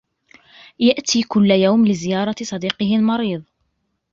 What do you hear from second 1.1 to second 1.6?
كل